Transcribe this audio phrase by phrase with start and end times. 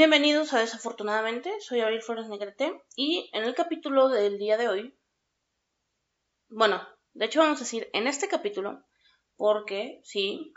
[0.00, 4.98] Bienvenidos a Desafortunadamente, soy Abril Flores Negrete y en el capítulo del día de hoy,
[6.48, 6.80] bueno,
[7.12, 8.82] de hecho vamos a decir en este capítulo,
[9.36, 10.54] porque sí,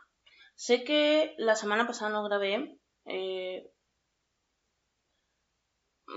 [0.55, 3.69] sé que la semana pasada no grabé, eh,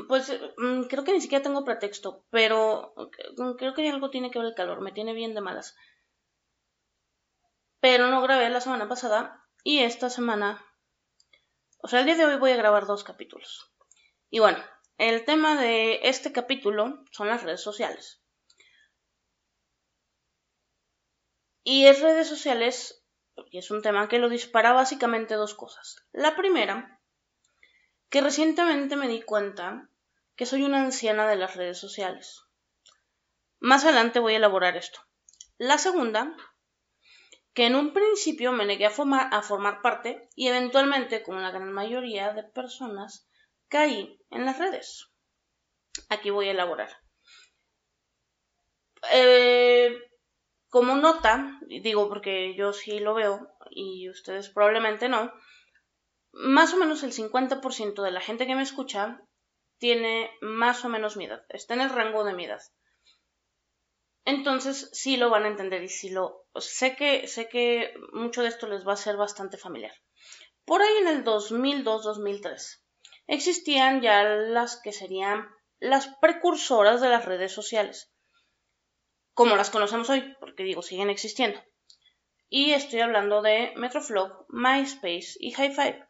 [0.07, 2.95] pues mm, creo que ni siquiera tengo pretexto, pero
[3.59, 5.75] creo que algo tiene que ver el calor, me tiene bien de malas.
[7.81, 10.65] Pero no grabé la semana pasada y esta semana
[11.87, 13.73] o sea, el día de hoy voy a grabar dos capítulos.
[14.29, 14.59] Y bueno,
[14.99, 18.21] el tema de este capítulo son las redes sociales.
[21.63, 23.05] Y es redes sociales,
[23.37, 26.05] porque es un tema que lo dispara básicamente dos cosas.
[26.11, 27.01] La primera,
[28.09, 29.89] que recientemente me di cuenta
[30.35, 32.43] que soy una anciana de las redes sociales.
[33.61, 34.99] Más adelante voy a elaborar esto.
[35.57, 36.35] La segunda,
[37.57, 42.35] que en un principio me negué a formar, parte y eventualmente, como la gran mayoría
[42.35, 43.27] de personas,
[43.69, 45.09] caí en las redes.
[46.11, 46.91] Aquí voy a elaborar.
[49.11, 49.99] Eh,
[50.69, 55.33] como nota, digo porque yo sí lo veo y ustedes probablemente no,
[56.33, 59.23] más o menos el 50% de la gente que me escucha
[59.79, 62.61] tiene más o menos mi edad, está en el rango de mi edad
[64.27, 68.49] entonces sí lo van a entender y sí lo sé que sé que mucho de
[68.49, 69.95] esto les va a ser bastante familiar.
[70.65, 72.83] Por ahí en el 2002-2003
[73.29, 75.49] existían ya las que serían
[75.79, 78.13] las precursoras de las redes sociales,
[79.33, 81.63] como las conocemos hoy, porque digo, siguen existiendo.
[82.49, 86.03] Y estoy hablando de Metroflog, MySpace y HiFi.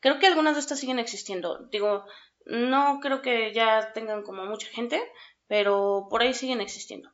[0.00, 1.68] Creo que algunas de estas siguen existiendo.
[1.70, 2.06] Digo,
[2.44, 5.00] no creo que ya tengan como mucha gente,
[5.46, 7.10] pero por ahí siguen existiendo.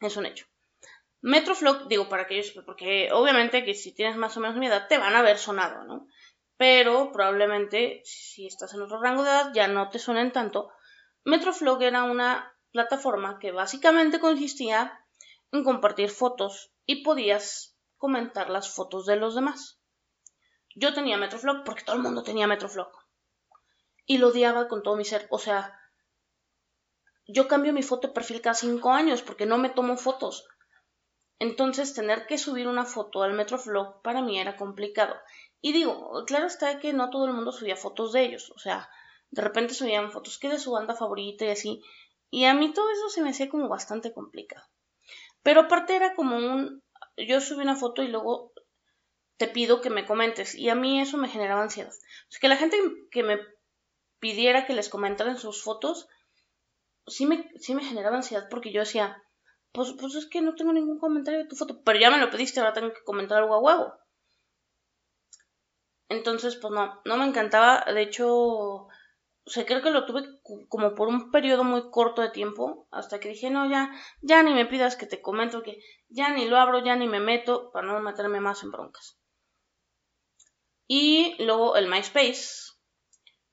[0.00, 0.46] Es un hecho.
[1.20, 4.98] Metroflog, digo para aquellos, porque obviamente que si tienes más o menos mi edad te
[4.98, 6.06] van a haber sonado, ¿no?
[6.56, 10.70] Pero probablemente si estás en otro rango de edad ya no te suenen tanto.
[11.24, 15.04] Metroflog era una plataforma que básicamente consistía
[15.52, 19.80] en compartir fotos y podías comentar las fotos de los demás.
[20.74, 22.92] Yo tenía Metroflog porque todo el mundo tenía Metroflog.
[24.06, 25.26] Y lo odiaba con todo mi ser.
[25.30, 25.77] O sea,
[27.28, 30.46] yo cambio mi foto de perfil cada cinco años porque no me tomo fotos.
[31.38, 35.14] Entonces, tener que subir una foto al Metroflog para mí era complicado.
[35.60, 38.50] Y digo, claro está que no todo el mundo subía fotos de ellos.
[38.56, 38.88] O sea,
[39.30, 41.82] de repente subían fotos que de su banda favorita y así.
[42.30, 44.66] Y a mí todo eso se me hacía como bastante complicado.
[45.42, 46.82] Pero aparte era como un...
[47.16, 48.52] Yo subí una foto y luego
[49.36, 50.54] te pido que me comentes.
[50.54, 51.92] Y a mí eso me generaba ansiedad.
[51.92, 52.78] O sea, que la gente
[53.10, 53.38] que me
[54.18, 56.08] pidiera que les comentara en sus fotos
[57.08, 59.22] sí me, sí me generaba ansiedad porque yo decía,
[59.72, 62.30] pues, pues es que no tengo ningún comentario de tu foto, pero ya me lo
[62.30, 63.94] pediste, ahora tengo que comentar algo a huevo.
[66.08, 68.88] Entonces, pues no, no me encantaba, de hecho,
[69.48, 70.22] o sea, creo que lo tuve
[70.68, 73.90] como por un periodo muy corto de tiempo, hasta que dije, no, ya,
[74.22, 77.20] ya ni me pidas que te comento, que ya ni lo abro, ya ni me
[77.20, 79.18] meto, para no meterme más en broncas.
[80.86, 82.72] Y luego el MySpace.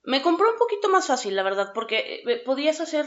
[0.03, 3.05] Me compró un poquito más fácil, la verdad, porque eh, podías hacer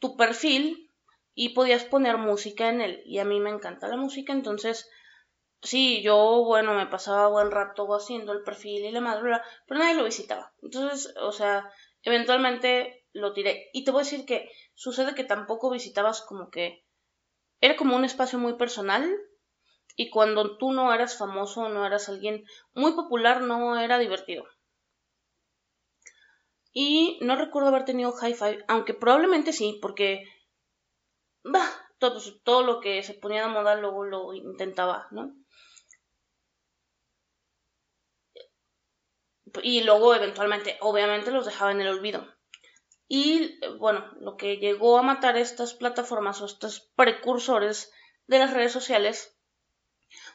[0.00, 0.90] tu perfil
[1.34, 3.02] y podías poner música en él.
[3.06, 4.90] Y a mí me encanta la música, entonces
[5.62, 9.94] sí, yo, bueno, me pasaba buen rato haciendo el perfil y la madre, pero nadie
[9.94, 10.52] lo visitaba.
[10.62, 11.70] Entonces, o sea,
[12.02, 13.70] eventualmente lo tiré.
[13.72, 16.84] Y te voy a decir que sucede que tampoco visitabas como que
[17.60, 19.08] era como un espacio muy personal
[19.96, 24.44] y cuando tú no eras famoso, no eras alguien muy popular, no era divertido.
[26.72, 30.24] Y no recuerdo haber tenido hi-fi, aunque probablemente sí, porque
[31.42, 35.34] bah, todo, todo lo que se ponía de moda luego lo intentaba, ¿no?
[39.62, 42.26] Y luego eventualmente, obviamente los dejaba en el olvido.
[43.08, 47.92] Y bueno, lo que llegó a matar estas plataformas o estos precursores
[48.28, 49.36] de las redes sociales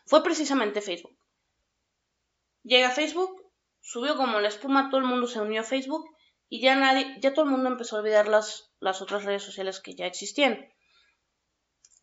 [0.06, 1.18] fue precisamente Facebook.
[2.64, 3.50] Llega Facebook,
[3.80, 6.15] subió como la espuma, todo el mundo se unió a Facebook
[6.50, 9.80] y ya nadie, ya todo el mundo empezó a olvidar las, las otras redes sociales
[9.80, 10.70] que ya existían.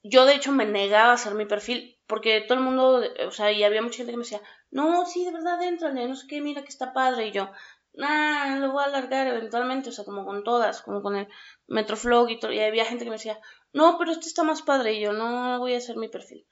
[0.02, 3.52] Yo de hecho me negaba a hacer mi perfil porque todo el mundo, o sea,
[3.52, 6.40] y había mucha gente que me decía, no, sí, de verdad, entrale, no sé qué,
[6.40, 7.50] mira que está padre, y yo,
[7.94, 11.28] nah, lo voy a alargar eventualmente, o sea, como con todas, como con el
[11.68, 13.40] Metroflog y todo, y había gente que me decía,
[13.72, 16.46] no, pero este está más padre, y yo, no voy a hacer mi perfil.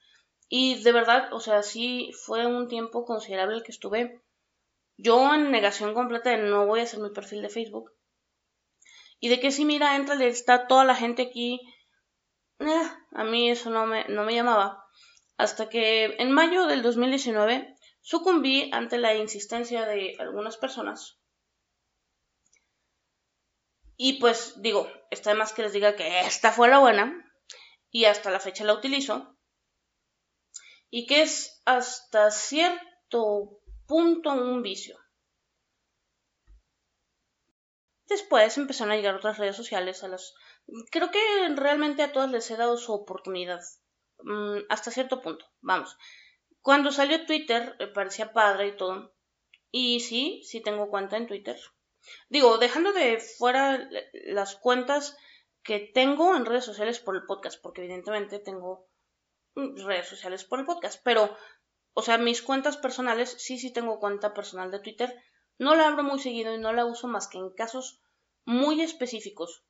[0.49, 4.21] Y de verdad, o sea, sí fue un tiempo considerable el que estuve
[5.01, 7.91] yo en negación completa de no voy a hacer mi perfil de Facebook.
[9.19, 11.59] Y de que si mira, entra, está toda la gente aquí.
[12.59, 14.85] Eh, a mí eso no me, no me llamaba.
[15.37, 21.21] Hasta que en mayo del 2019 sucumbí ante la insistencia de algunas personas
[24.03, 27.23] Y pues digo, está de más que les diga que esta fue la buena
[27.91, 29.37] y hasta la fecha la utilizo.
[30.89, 33.60] Y que es hasta cierto
[33.91, 34.97] punto un vicio.
[38.07, 40.33] Después empezaron a llegar otras redes sociales a las...
[40.91, 41.19] Creo que
[41.57, 43.59] realmente a todas les he dado su oportunidad.
[44.19, 45.97] Mm, hasta cierto punto, vamos.
[46.61, 49.13] Cuando salió Twitter, me parecía padre y todo.
[49.71, 51.59] Y sí, sí tengo cuenta en Twitter.
[52.29, 55.17] Digo, dejando de fuera las cuentas
[55.63, 58.87] que tengo en redes sociales por el podcast, porque evidentemente tengo
[59.55, 61.35] redes sociales por el podcast, pero,
[61.93, 65.13] o sea, mis cuentas personales, sí, sí tengo cuenta personal de Twitter,
[65.57, 68.01] no la abro muy seguido y no la uso más que en casos
[68.45, 69.63] muy específicos.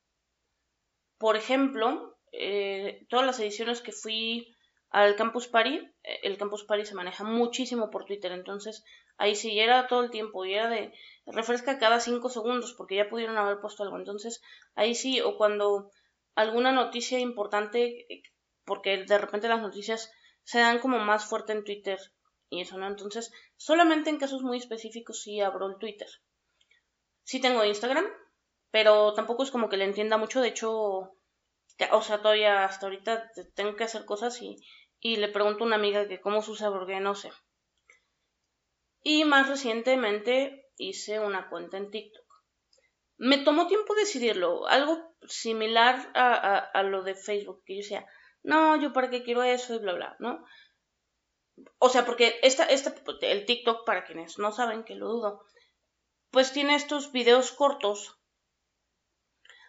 [1.18, 4.56] Por ejemplo, eh, todas las ediciones que fui
[4.90, 8.84] al Campus Party, eh, el Campus Party se maneja muchísimo por Twitter, entonces
[9.18, 10.94] ahí sí era todo el tiempo y era de
[11.26, 14.42] refresca cada cinco segundos porque ya pudieron haber puesto algo, entonces
[14.76, 15.92] ahí sí, o cuando
[16.36, 18.08] alguna noticia importante,
[18.66, 20.12] porque de repente las noticias
[20.52, 21.98] se dan como más fuerte en Twitter
[22.50, 22.88] y eso, ¿no?
[22.88, 26.10] Entonces, solamente en casos muy específicos sí abro el Twitter.
[27.24, 28.06] Sí tengo Instagram,
[28.70, 30.72] pero tampoco es como que le entienda mucho, de hecho,
[31.92, 34.58] o sea, todavía hasta ahorita tengo que hacer cosas y
[35.02, 37.32] y le pregunto a una amiga que cómo se usa porque no sé.
[39.04, 42.24] Y más recientemente hice una cuenta en TikTok.
[43.18, 48.06] Me tomó tiempo decidirlo, algo similar a, lo de Facebook, que yo decía,
[48.44, 50.44] no, yo para qué quiero eso y bla, bla, ¿no?
[51.78, 55.46] O sea, porque esta, esta, el TikTok, para quienes no saben, que lo dudo,
[56.32, 58.18] pues tiene estos videos cortos,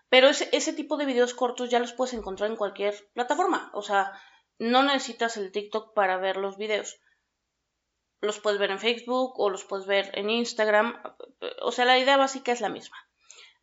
[0.08, 3.82] pero ese, ese tipo de videos cortos ya los puedes encontrar en cualquier plataforma, o
[3.82, 4.12] sea,
[4.58, 7.00] no necesitas el TikTok para ver los videos.
[8.20, 11.02] Los puedes ver en Facebook o los puedes ver en Instagram.
[11.62, 12.96] O sea, la idea básica es la misma.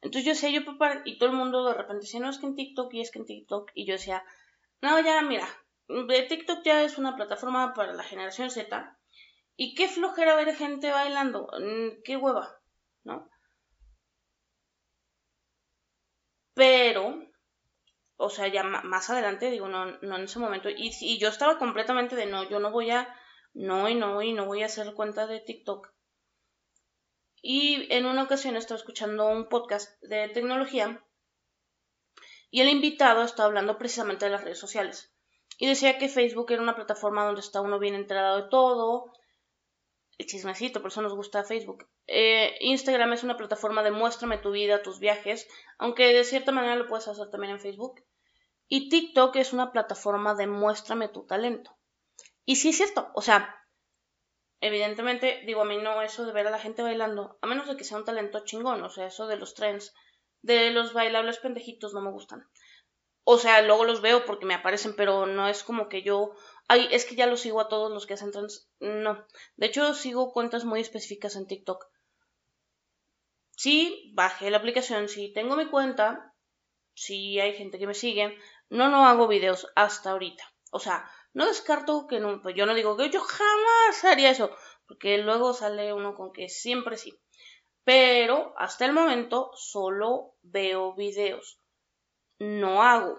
[0.01, 2.47] Entonces yo decía, yo papá, y todo el mundo de repente decía, no, es que
[2.47, 3.71] en TikTok y es que en TikTok.
[3.73, 4.23] Y yo decía,
[4.81, 5.47] no, ya, mira,
[5.87, 8.97] TikTok ya es una plataforma para la generación Z.
[9.55, 11.49] Y qué flojera ver gente bailando.
[11.59, 12.59] Mm, qué hueva,
[13.03, 13.29] ¿no?
[16.53, 17.29] Pero
[18.21, 20.67] o sea, ya más adelante, digo, no, no en ese momento.
[20.69, 23.15] Y, yo estaba completamente de no, yo no voy a,
[23.53, 25.89] no y no y no voy a hacer cuenta de TikTok.
[27.41, 31.01] Y en una ocasión estaba escuchando un podcast de tecnología
[32.51, 35.13] y el invitado estaba hablando precisamente de las redes sociales.
[35.57, 39.11] Y decía que Facebook era una plataforma donde está uno bien enterado de todo.
[40.17, 41.87] El chismecito, por eso nos gusta Facebook.
[42.07, 45.47] Eh, Instagram es una plataforma de muéstrame tu vida, tus viajes,
[45.77, 48.03] aunque de cierta manera lo puedes hacer también en Facebook.
[48.67, 51.75] Y TikTok es una plataforma de muéstrame tu talento.
[52.45, 53.55] Y sí es cierto, o sea,
[54.61, 57.77] evidentemente, digo, a mí no eso de ver a la gente bailando, a menos de
[57.77, 59.93] que sea un talento chingón, o sea, eso de los trends,
[60.41, 62.47] de los bailables pendejitos no me gustan.
[63.23, 66.31] O sea, luego los veo porque me aparecen, pero no es como que yo,
[66.67, 68.69] ay, es que ya los sigo a todos los que hacen trends.
[68.79, 69.25] No.
[69.55, 71.85] De hecho, sigo cuentas muy específicas en TikTok.
[73.51, 76.33] Sí, bajé la aplicación, sí tengo mi cuenta,
[76.93, 78.37] sí hay gente que me sigue,
[78.69, 80.43] no, no hago videos hasta ahorita.
[80.71, 84.55] O sea, no descarto que no, pues yo no digo que yo jamás haría eso,
[84.87, 87.19] porque luego sale uno con que siempre sí.
[87.89, 91.59] Pero hasta el momento solo veo videos,
[92.37, 93.17] no hago.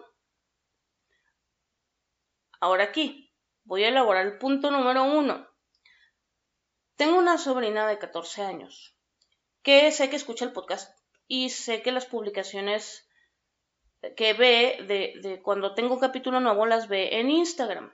[2.61, 3.35] Ahora aquí,
[3.65, 5.45] voy a elaborar el punto número uno.
[6.95, 8.97] Tengo una sobrina de 14 años
[9.63, 10.97] que sé que escucha el podcast
[11.27, 13.11] y sé que las publicaciones
[14.17, 17.93] que ve de, de cuando tengo un capítulo nuevo las ve en Instagram.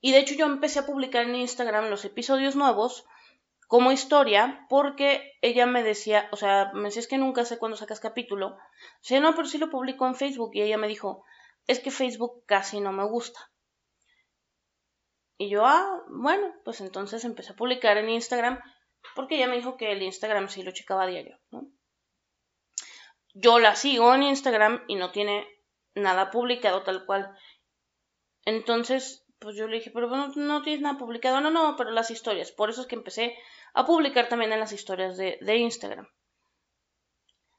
[0.00, 3.06] Y de hecho yo empecé a publicar en Instagram los episodios nuevos
[3.66, 8.00] como historia porque ella me decía, o sea, me decía que nunca sé cuándo sacas
[8.00, 8.56] capítulo.
[8.56, 11.24] O no, pero sí lo publico en Facebook y ella me dijo,
[11.66, 13.40] es que Facebook casi no me gusta.
[15.38, 18.60] Y yo, ah, bueno, pues entonces empecé a publicar en Instagram
[19.14, 21.68] porque ella me dijo que el Instagram sí lo checaba a diario, ¿no?
[23.38, 25.46] yo la sigo en Instagram y no tiene
[25.94, 27.36] nada publicado tal cual.
[28.46, 31.40] Entonces, pues yo le dije, pero bueno, no tienes nada publicado.
[31.40, 32.52] No, no, pero las historias.
[32.52, 33.36] Por eso es que empecé
[33.74, 36.08] a publicar también en las historias de, Instagram.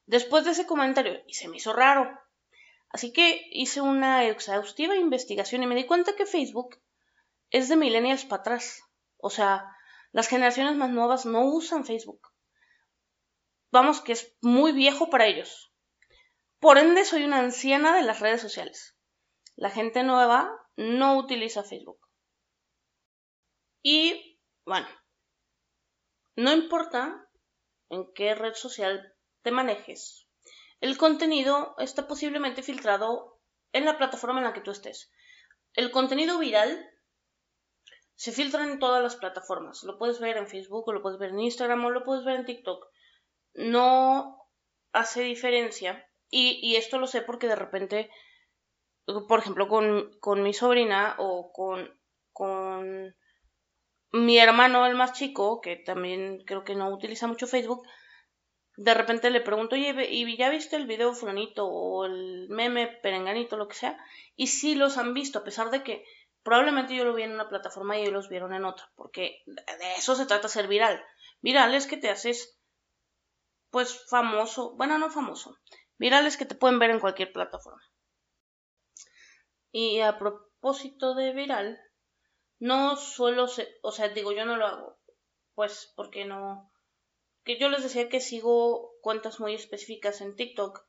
[0.05, 2.09] Después de ese comentario, y se me hizo raro.
[2.89, 6.79] Así que hice una exhaustiva investigación y me di cuenta que Facebook
[7.51, 8.81] es de millennials para atrás.
[9.17, 9.65] O sea,
[10.11, 12.31] las generaciones más nuevas no usan Facebook.
[13.71, 15.73] Vamos, que es muy viejo para ellos.
[16.59, 18.95] Por ende, soy una anciana de las redes sociales.
[19.55, 21.99] La gente nueva no utiliza Facebook.
[23.83, 24.87] Y, bueno,
[26.35, 27.29] no importa
[27.89, 30.27] en qué red social te manejes,
[30.79, 33.39] el contenido está posiblemente filtrado
[33.73, 35.11] en la plataforma en la que tú estés.
[35.73, 36.87] El contenido viral
[38.15, 39.83] se filtra en todas las plataformas.
[39.83, 42.35] Lo puedes ver en Facebook, o lo puedes ver en Instagram, o lo puedes ver
[42.35, 42.85] en TikTok.
[43.53, 44.37] No
[44.91, 46.07] hace diferencia.
[46.29, 48.11] Y, esto lo sé porque de repente,
[49.27, 51.89] por ejemplo, con, con mi sobrina o con,
[52.33, 53.15] con
[54.11, 57.85] mi hermano, el más chico, que también creo que no utiliza mucho Facebook,
[58.75, 63.67] de repente le pregunto, ¿y ya viste el video fulanito o el meme perenganito, lo
[63.67, 63.97] que sea?
[64.35, 66.05] Y sí los han visto, a pesar de que
[66.43, 69.93] probablemente yo lo vi en una plataforma y ellos los vieron en otra, porque de
[69.97, 71.03] eso se trata ser viral.
[71.41, 72.59] Viral es que te haces,
[73.71, 75.57] pues, famoso, bueno, no famoso,
[75.97, 77.81] viral es que te pueden ver en cualquier plataforma.
[79.71, 81.79] Y a propósito de viral,
[82.59, 84.99] no suelo ser, o sea, digo, yo no lo hago,
[85.55, 86.71] pues, porque no
[87.47, 90.85] que yo les decía que sigo cuentas muy específicas en TikTok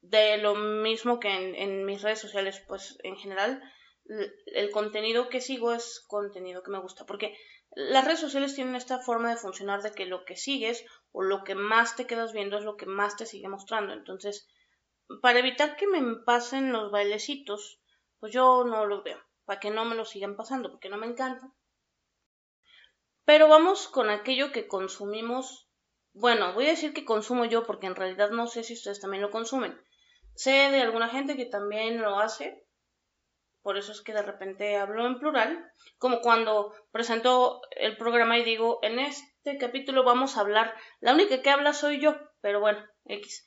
[0.00, 3.60] de lo mismo que en, mis redes sociales, pues en general
[4.46, 7.36] el contenido que sigo es contenido que me gusta, porque
[7.72, 11.42] las redes sociales tienen esta forma de funcionar de que lo que sigues o lo
[11.42, 13.92] que más te quedas viendo es lo que más te sigue mostrando.
[13.92, 14.46] Entonces,
[15.20, 17.80] para evitar que me pasen los bailecitos,
[18.20, 21.06] pues yo no los veo, para que no me los sigan pasando, porque no me
[21.06, 21.52] encanta.
[23.24, 25.68] Pero vamos con aquello que consumimos.
[26.12, 29.22] Bueno, voy a decir que consumo yo porque en realidad no sé si ustedes también
[29.22, 29.80] lo consumen.
[30.34, 32.66] Sé de alguna gente que también lo hace.
[33.62, 35.72] Por eso es que de repente hablo en plural.
[35.96, 40.74] Como cuando presento el programa y digo, en este capítulo vamos a hablar.
[41.00, 42.14] La única que habla soy yo.
[42.42, 43.46] Pero bueno, X.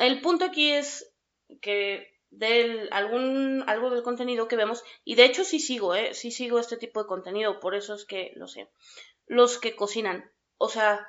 [0.00, 1.12] El punto aquí es
[1.60, 6.30] que del algún algo del contenido que vemos y de hecho sí sigo eh sí
[6.30, 8.70] sigo este tipo de contenido por eso es que lo sé.
[9.26, 10.32] Los que cocinan.
[10.56, 11.06] O sea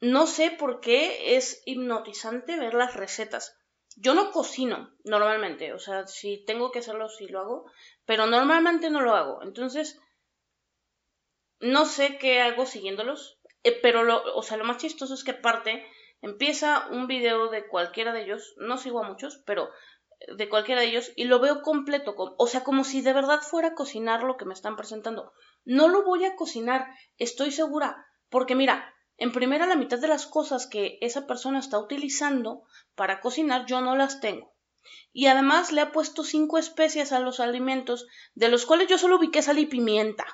[0.00, 3.56] no sé por qué es hipnotizante ver las recetas.
[3.96, 7.70] Yo no cocino normalmente o sea si tengo que hacerlo sí lo hago
[8.04, 9.42] pero normalmente no lo hago.
[9.42, 9.98] Entonces
[11.60, 15.30] no sé qué hago siguiéndolos eh, pero lo, o sea lo más chistoso es que
[15.30, 15.86] aparte
[16.24, 19.68] Empieza un video de cualquiera de ellos, no sigo a muchos, pero
[20.34, 23.74] de cualquiera de ellos y lo veo completo, o sea, como si de verdad fuera
[23.74, 25.34] cocinar lo que me están presentando.
[25.66, 26.86] No lo voy a cocinar,
[27.18, 31.78] estoy segura, porque mira, en primera la mitad de las cosas que esa persona está
[31.78, 32.62] utilizando
[32.94, 34.50] para cocinar yo no las tengo.
[35.12, 39.18] Y además le ha puesto cinco especias a los alimentos, de los cuales yo solo
[39.18, 40.24] vi que sal y pimienta.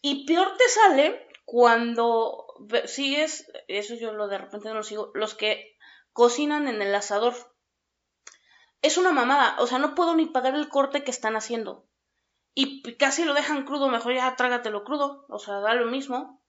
[0.00, 2.46] Y peor te sale cuando
[2.86, 5.76] sigues, eso yo lo de repente no lo sigo, los que
[6.12, 7.34] cocinan en el asador.
[8.82, 11.86] Es una mamada, o sea, no puedo ni pagar el corte que están haciendo.
[12.54, 16.42] Y casi lo dejan crudo, mejor ya trágatelo crudo, o sea, da lo mismo.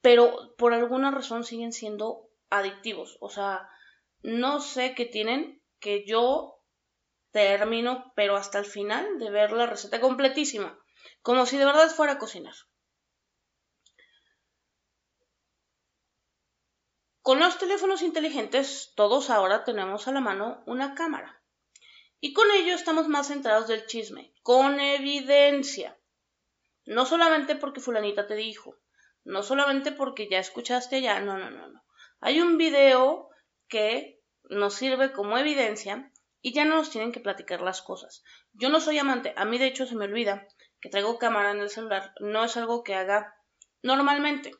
[0.00, 3.68] Pero por alguna razón siguen siendo adictivos, o sea,
[4.22, 6.62] no sé qué tienen que yo
[7.30, 10.78] termino, pero hasta el final de ver la receta completísima,
[11.22, 12.54] como si de verdad fuera a cocinar.
[17.28, 21.42] Con los teléfonos inteligentes, todos ahora tenemos a la mano una cámara.
[22.20, 25.98] Y con ello estamos más centrados del chisme, con evidencia.
[26.86, 28.76] No solamente porque fulanita te dijo,
[29.24, 31.84] no solamente porque ya escuchaste ya, no, no, no, no.
[32.20, 33.28] Hay un video
[33.68, 38.24] que nos sirve como evidencia y ya no nos tienen que platicar las cosas.
[38.54, 40.48] Yo no soy amante, a mí de hecho se me olvida
[40.80, 43.36] que traigo cámara en el celular, no es algo que haga
[43.82, 44.52] normalmente.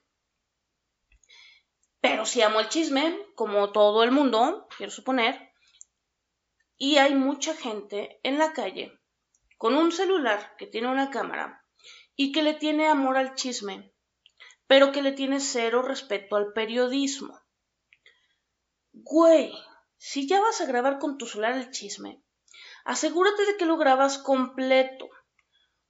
[2.00, 5.52] Pero si amo el chisme, como todo el mundo, quiero suponer,
[6.76, 8.96] y hay mucha gente en la calle
[9.56, 11.64] con un celular que tiene una cámara
[12.14, 13.92] y que le tiene amor al chisme,
[14.68, 17.40] pero que le tiene cero respeto al periodismo.
[18.92, 19.52] Güey,
[19.96, 22.22] si ya vas a grabar con tu celular el chisme,
[22.84, 25.08] asegúrate de que lo grabas completo.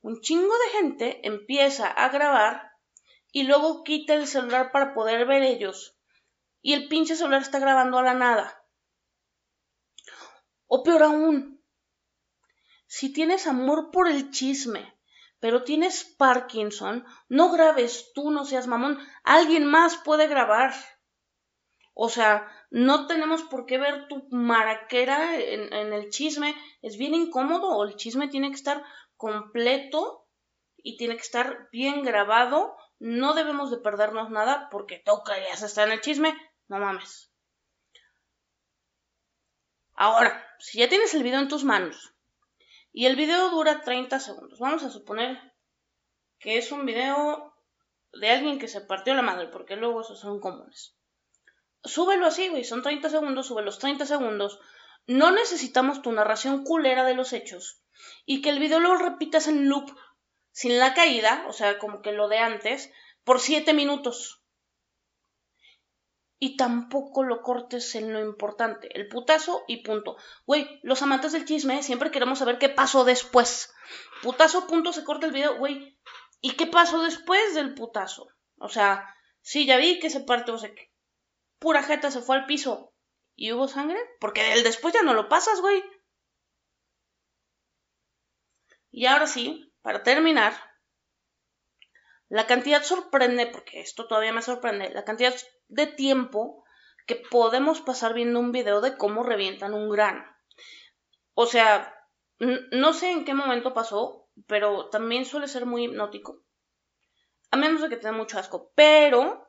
[0.00, 2.72] Un chingo de gente empieza a grabar
[3.30, 5.97] y luego quita el celular para poder ver ellos
[6.62, 8.64] y el pinche celular está grabando a la nada.
[10.66, 11.62] O peor aún,
[12.86, 14.98] si tienes amor por el chisme,
[15.40, 20.74] pero tienes Parkinson, no grabes tú, no seas mamón, alguien más puede grabar.
[21.94, 27.84] O sea, no tenemos por qué ver tu maraquera en, el chisme, es bien incómodo,
[27.84, 28.84] el chisme tiene que estar
[29.16, 30.26] completo
[30.76, 35.66] y tiene que estar bien grabado, no debemos de perdernos nada porque toca ya se
[35.66, 36.36] está en el chisme,
[36.68, 37.30] no mames.
[39.94, 42.14] Ahora, si ya tienes el video en tus manos
[42.92, 45.52] y el video dura 30 segundos, vamos a suponer
[46.38, 47.52] que es un video
[48.12, 50.94] de alguien que se partió la madre, porque luego esos son comunes.
[51.84, 54.60] súbelo así, güey, son 30 segundos, sube los 30 segundos.
[55.06, 57.80] No necesitamos tu narración culera de los hechos
[58.26, 59.90] y que el video lo repitas en loop
[60.52, 62.92] sin la caída, o sea, como que lo de antes,
[63.24, 64.37] por 7 minutos.
[66.40, 70.16] Y tampoco lo cortes en lo importante, el putazo y punto.
[70.46, 73.74] Güey, los amantes del chisme siempre queremos saber qué pasó después.
[74.22, 75.98] Putazo, punto, se corta el video, güey.
[76.40, 78.28] ¿Y qué pasó después del putazo?
[78.58, 80.92] O sea, sí, ya vi que se parte, o sea, que
[81.58, 82.94] pura jeta se fue al piso
[83.34, 85.82] y hubo sangre, porque el después ya no lo pasas, güey.
[88.90, 90.54] Y ahora sí, para terminar,
[92.28, 95.34] la cantidad sorprende, porque esto todavía me sorprende, la cantidad
[95.68, 96.64] de tiempo
[97.06, 100.24] que podemos pasar viendo un video de cómo revientan un grano.
[101.34, 101.94] O sea,
[102.38, 106.42] no sé en qué momento pasó, pero también suele ser muy hipnótico.
[107.50, 108.72] A menos de que tenga mucho asco.
[108.74, 109.48] Pero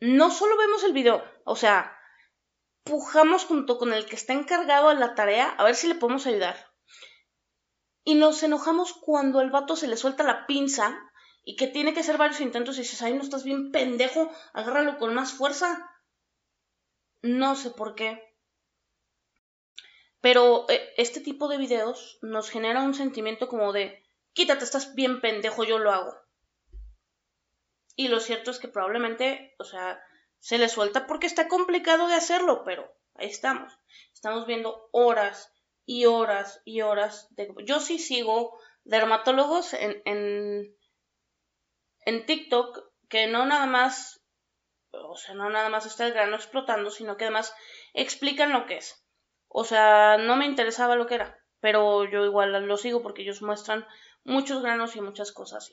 [0.00, 1.96] no solo vemos el video, o sea,
[2.84, 6.26] pujamos junto con el que está encargado de la tarea a ver si le podemos
[6.26, 6.56] ayudar.
[8.04, 10.96] Y nos enojamos cuando el vato se le suelta la pinza
[11.48, 14.98] y que tiene que hacer varios intentos y dices, ay, no estás bien pendejo, agárralo
[14.98, 15.88] con más fuerza.
[17.22, 18.20] No sé por qué.
[20.20, 25.20] Pero eh, este tipo de videos nos genera un sentimiento como de, quítate, estás bien
[25.20, 26.16] pendejo, yo lo hago.
[27.94, 30.02] Y lo cierto es que probablemente, o sea,
[30.40, 33.72] se le suelta porque está complicado de hacerlo, pero ahí estamos.
[34.12, 35.52] Estamos viendo horas
[35.84, 37.54] y horas y horas de...
[37.64, 40.76] Yo sí sigo dermatólogos en, en,
[42.06, 42.78] en TikTok
[43.10, 44.24] que no nada más,
[44.92, 47.54] o sea, no nada más está el grano explotando, sino que además
[47.92, 49.06] explican lo que es.
[49.48, 53.42] O sea, no me interesaba lo que era, pero yo igual lo sigo porque ellos
[53.42, 53.86] muestran
[54.24, 55.70] muchos granos y muchas cosas.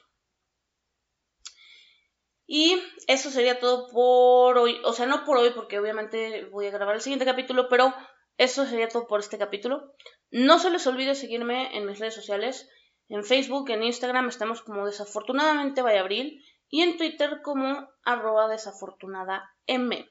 [2.45, 4.79] Y eso sería todo por hoy.
[4.83, 7.93] O sea, no por hoy, porque obviamente voy a grabar el siguiente capítulo, pero
[8.37, 9.93] eso sería todo por este capítulo.
[10.29, 12.69] No se les olvide seguirme en mis redes sociales.
[13.13, 20.09] En Facebook, en Instagram estamos como desafortunadamente Vallabril y en Twitter como arroba desafortunada M.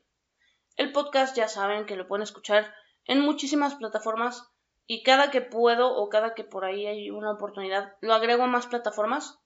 [0.77, 2.73] El podcast ya saben que lo pueden escuchar
[3.07, 4.49] en muchísimas plataformas
[4.87, 8.47] y cada que puedo o cada que por ahí hay una oportunidad lo agrego a
[8.47, 9.41] más plataformas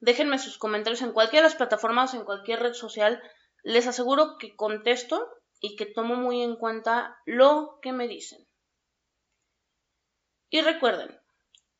[0.00, 3.22] Déjenme sus comentarios en cualquiera de las plataformas, en cualquier red social.
[3.62, 5.24] Les aseguro que contesto
[5.60, 8.44] y que tomo muy en cuenta lo que me dicen.
[10.50, 11.16] Y recuerden,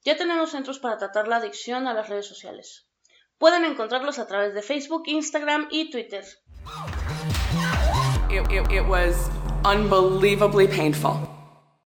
[0.08, 2.88] ya tenemos centros para tratar la adicción a las redes sociales.
[3.36, 6.24] Pueden encontrarlos a través de Facebook, Instagram y Twitter.
[8.30, 9.28] It, it was
[9.64, 11.37] unbelievably painful.